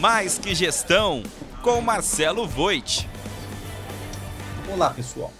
Mais 0.00 0.38
que 0.38 0.54
Gestão, 0.54 1.24
com 1.60 1.80
Marcelo 1.80 2.46
Voit. 2.46 3.08
Olá, 4.72 4.90
pessoal. 4.90 5.32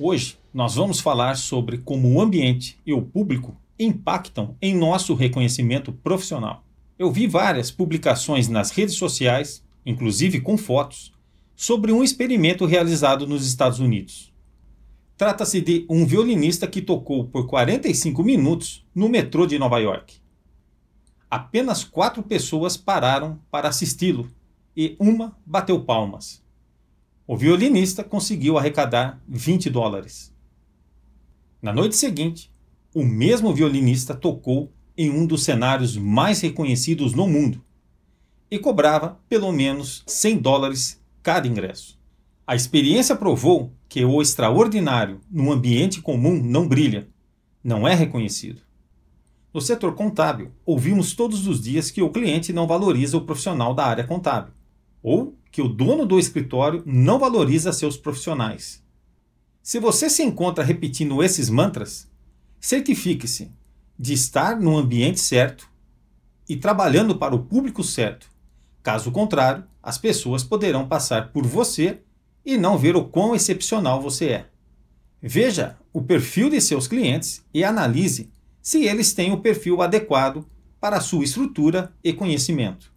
Hoje 0.00 0.38
nós 0.54 0.76
vamos 0.76 0.98
falar 0.98 1.36
sobre 1.36 1.76
como 1.76 2.14
o 2.14 2.20
ambiente 2.20 2.78
e 2.86 2.94
o 2.94 3.02
público 3.02 3.54
impactam 3.78 4.56
em 4.62 4.74
nosso 4.74 5.12
reconhecimento 5.14 5.92
profissional. 5.92 6.64
Eu 6.98 7.12
vi 7.12 7.26
várias 7.26 7.70
publicações 7.70 8.48
nas 8.48 8.70
redes 8.70 8.94
sociais, 8.94 9.62
inclusive 9.84 10.40
com 10.40 10.56
fotos, 10.56 11.12
sobre 11.54 11.92
um 11.92 12.02
experimento 12.02 12.64
realizado 12.64 13.26
nos 13.26 13.46
Estados 13.46 13.78
Unidos. 13.78 14.32
Trata-se 15.18 15.60
de 15.60 15.84
um 15.86 16.06
violinista 16.06 16.66
que 16.66 16.80
tocou 16.80 17.26
por 17.26 17.46
45 17.46 18.24
minutos 18.24 18.86
no 18.94 19.06
metrô 19.06 19.44
de 19.44 19.58
Nova 19.58 19.78
York. 19.78 20.14
Apenas 21.30 21.84
quatro 21.84 22.22
pessoas 22.22 22.76
pararam 22.76 23.38
para 23.50 23.68
assisti-lo 23.68 24.30
e 24.76 24.96
uma 24.98 25.36
bateu 25.44 25.84
palmas. 25.84 26.42
O 27.26 27.36
violinista 27.36 28.02
conseguiu 28.02 28.56
arrecadar 28.56 29.20
20 29.28 29.68
dólares. 29.68 30.32
Na 31.60 31.72
noite 31.72 31.96
seguinte, 31.96 32.50
o 32.94 33.04
mesmo 33.04 33.52
violinista 33.52 34.14
tocou 34.14 34.72
em 34.96 35.10
um 35.10 35.26
dos 35.26 35.44
cenários 35.44 35.96
mais 35.96 36.40
reconhecidos 36.40 37.12
no 37.12 37.28
mundo 37.28 37.62
e 38.50 38.58
cobrava 38.58 39.20
pelo 39.28 39.52
menos 39.52 40.02
100 40.06 40.38
dólares 40.38 41.02
cada 41.22 41.46
ingresso. 41.46 41.98
A 42.46 42.56
experiência 42.56 43.14
provou 43.14 43.72
que 43.88 44.02
o 44.04 44.22
extraordinário 44.22 45.20
num 45.30 45.52
ambiente 45.52 46.00
comum 46.00 46.42
não 46.42 46.66
brilha, 46.66 47.06
não 47.62 47.86
é 47.86 47.94
reconhecido. 47.94 48.62
No 49.58 49.62
setor 49.62 49.96
contábil, 49.96 50.52
ouvimos 50.64 51.16
todos 51.16 51.48
os 51.48 51.60
dias 51.60 51.90
que 51.90 52.00
o 52.00 52.10
cliente 52.10 52.52
não 52.52 52.64
valoriza 52.64 53.16
o 53.16 53.22
profissional 53.22 53.74
da 53.74 53.84
área 53.84 54.04
contábil, 54.04 54.52
ou 55.02 55.36
que 55.50 55.60
o 55.60 55.66
dono 55.66 56.06
do 56.06 56.16
escritório 56.16 56.80
não 56.86 57.18
valoriza 57.18 57.72
seus 57.72 57.96
profissionais. 57.96 58.80
Se 59.60 59.80
você 59.80 60.08
se 60.08 60.22
encontra 60.22 60.62
repetindo 60.62 61.24
esses 61.24 61.50
mantras, 61.50 62.08
certifique-se 62.60 63.50
de 63.98 64.12
estar 64.12 64.60
no 64.60 64.76
ambiente 64.76 65.18
certo 65.18 65.68
e 66.48 66.56
trabalhando 66.56 67.18
para 67.18 67.34
o 67.34 67.42
público 67.42 67.82
certo. 67.82 68.30
Caso 68.80 69.10
contrário, 69.10 69.64
as 69.82 69.98
pessoas 69.98 70.44
poderão 70.44 70.86
passar 70.86 71.32
por 71.32 71.44
você 71.44 71.98
e 72.46 72.56
não 72.56 72.78
ver 72.78 72.94
o 72.94 73.06
quão 73.06 73.34
excepcional 73.34 74.00
você 74.00 74.26
é. 74.26 74.46
Veja 75.20 75.76
o 75.92 76.00
perfil 76.00 76.48
de 76.48 76.60
seus 76.60 76.86
clientes 76.86 77.44
e 77.52 77.64
analise 77.64 78.30
se 78.62 78.84
eles 78.84 79.12
têm 79.12 79.32
o 79.32 79.40
perfil 79.40 79.82
adequado 79.82 80.46
para 80.80 80.96
a 80.96 81.00
sua 81.00 81.24
estrutura 81.24 81.92
e 82.02 82.12
conhecimento. 82.12 82.92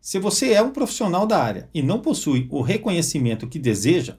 Se 0.00 0.18
você 0.18 0.52
é 0.52 0.62
um 0.62 0.70
profissional 0.70 1.26
da 1.26 1.42
área 1.42 1.68
e 1.72 1.82
não 1.82 2.00
possui 2.00 2.46
o 2.50 2.60
reconhecimento 2.60 3.48
que 3.48 3.58
deseja, 3.58 4.18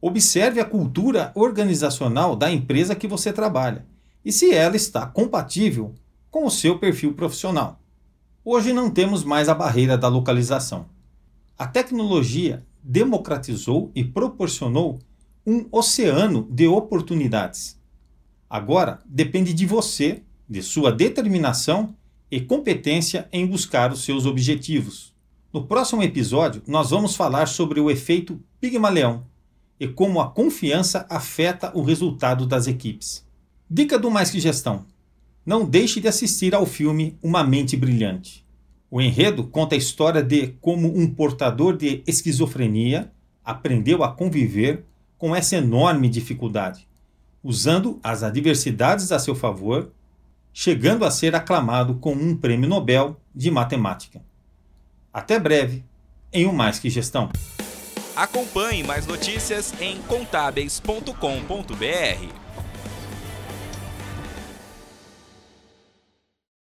observe 0.00 0.60
a 0.60 0.64
cultura 0.64 1.32
organizacional 1.34 2.34
da 2.34 2.50
empresa 2.50 2.94
que 2.94 3.06
você 3.06 3.32
trabalha 3.32 3.86
e 4.24 4.32
se 4.32 4.52
ela 4.52 4.76
está 4.76 5.06
compatível 5.06 5.94
com 6.30 6.46
o 6.46 6.50
seu 6.50 6.78
perfil 6.78 7.14
profissional. 7.14 7.80
Hoje 8.44 8.72
não 8.72 8.90
temos 8.90 9.24
mais 9.24 9.48
a 9.48 9.54
barreira 9.54 9.98
da 9.98 10.08
localização. 10.08 10.86
A 11.58 11.66
tecnologia 11.66 12.64
democratizou 12.82 13.90
e 13.94 14.04
proporcionou 14.04 14.98
um 15.46 15.66
oceano 15.70 16.46
de 16.50 16.66
oportunidades. 16.66 17.80
Agora 18.48 19.00
depende 19.04 19.52
de 19.52 19.66
você, 19.66 20.22
de 20.48 20.62
sua 20.62 20.92
determinação 20.92 21.94
e 22.30 22.40
competência 22.40 23.28
em 23.32 23.46
buscar 23.46 23.92
os 23.92 24.04
seus 24.04 24.24
objetivos. 24.24 25.12
No 25.52 25.66
próximo 25.66 26.02
episódio, 26.02 26.62
nós 26.66 26.90
vamos 26.90 27.16
falar 27.16 27.46
sobre 27.46 27.80
o 27.80 27.90
efeito 27.90 28.40
Pigmaleão 28.60 29.24
e 29.80 29.88
como 29.88 30.20
a 30.20 30.30
confiança 30.30 31.06
afeta 31.10 31.72
o 31.76 31.82
resultado 31.82 32.46
das 32.46 32.66
equipes. 32.66 33.26
Dica 33.68 33.98
do 33.98 34.10
Mais 34.10 34.30
Que 34.30 34.38
Gestão: 34.38 34.86
não 35.44 35.64
deixe 35.64 36.00
de 36.00 36.08
assistir 36.08 36.54
ao 36.54 36.66
filme 36.66 37.16
Uma 37.22 37.42
Mente 37.42 37.76
Brilhante. 37.76 38.44
O 38.88 39.00
enredo 39.00 39.44
conta 39.44 39.74
a 39.74 39.78
história 39.78 40.22
de 40.22 40.48
como 40.60 40.96
um 40.96 41.08
portador 41.12 41.76
de 41.76 42.02
esquizofrenia 42.06 43.10
aprendeu 43.44 44.04
a 44.04 44.12
conviver 44.12 44.84
com 45.18 45.34
essa 45.34 45.56
enorme 45.56 46.08
dificuldade 46.08 46.86
usando 47.46 48.00
as 48.02 48.24
adversidades 48.24 49.12
a 49.12 49.20
seu 49.20 49.36
favor, 49.36 49.92
chegando 50.52 51.04
a 51.04 51.12
ser 51.12 51.36
aclamado 51.36 51.94
com 51.94 52.12
um 52.12 52.36
prêmio 52.36 52.68
Nobel 52.68 53.16
de 53.32 53.52
matemática. 53.52 54.20
Até 55.12 55.38
breve, 55.38 55.84
em 56.32 56.44
um 56.44 56.52
Mais 56.52 56.80
Que 56.80 56.90
Gestão. 56.90 57.30
Acompanhe 58.16 58.82
mais 58.82 59.06
notícias 59.06 59.72
em 59.80 60.02
contábeis.com.br. 60.02 62.45